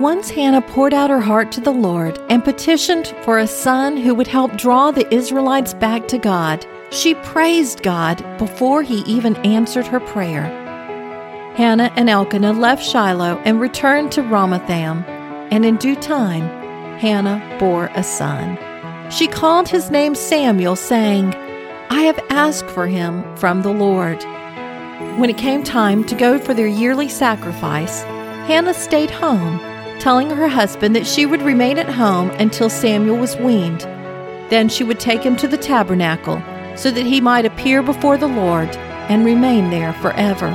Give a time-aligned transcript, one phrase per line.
[0.00, 4.14] Once Hannah poured out her heart to the Lord and petitioned for a son who
[4.14, 6.66] would help draw the Israelites back to God.
[6.90, 10.44] She praised God before he even answered her prayer.
[11.54, 15.02] Hannah and Elkanah left Shiloh and returned to Ramathaim,
[15.50, 16.42] and in due time,
[16.98, 18.58] Hannah bore a son.
[19.10, 21.34] She called his name Samuel, saying,
[21.88, 24.22] I have asked for him from the Lord.
[25.18, 28.02] When it came time to go for their yearly sacrifice,
[28.46, 29.58] Hannah stayed home,
[30.00, 33.80] telling her husband that she would remain at home until Samuel was weaned.
[34.50, 36.42] Then she would take him to the tabernacle
[36.76, 38.68] so that he might appear before the Lord
[39.08, 40.48] and remain there forever.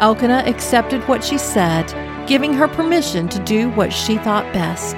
[0.00, 1.86] Elkanah accepted what she said,
[2.26, 4.96] giving her permission to do what she thought best.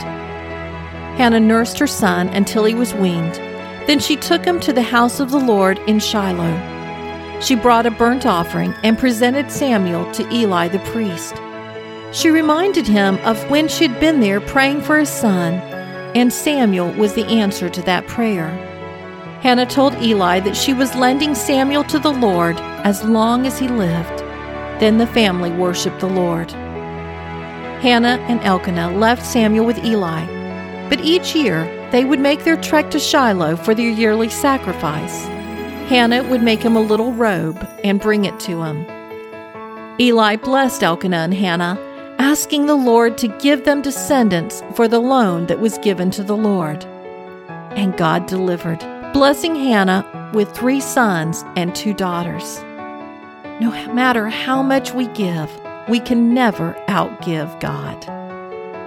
[1.16, 3.34] Hannah nursed her son until he was weaned.
[3.86, 7.40] Then she took him to the house of the Lord in Shiloh.
[7.40, 11.34] She brought a burnt offering and presented Samuel to Eli the priest.
[12.12, 15.54] She reminded him of when she'd been there praying for his son,
[16.14, 18.50] and Samuel was the answer to that prayer.
[19.40, 23.66] Hannah told Eli that she was lending Samuel to the Lord as long as he
[23.66, 24.18] lived.
[24.78, 26.50] Then the family worshiped the Lord.
[27.80, 30.26] Hannah and Elkanah left Samuel with Eli,
[30.90, 35.24] but each year they would make their trek to Shiloh for their yearly sacrifice.
[35.88, 38.86] Hannah would make him a little robe and bring it to him.
[39.98, 41.78] Eli blessed Elkanah and Hannah,
[42.22, 46.36] asking the Lord to give them descendants for the loan that was given to the
[46.36, 46.84] Lord.
[47.74, 48.78] And God delivered,
[49.12, 52.60] blessing Hannah with three sons and two daughters.
[53.60, 55.50] No matter how much we give,
[55.88, 58.08] we can never outgive God.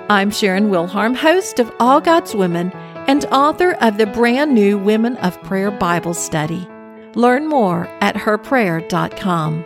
[0.10, 2.72] I'm Sharon Wilharm, host of All God's Women
[3.06, 6.70] and author of the brand new Women of Prayer Bible Study.
[7.16, 9.66] Learn more at herprayer.com.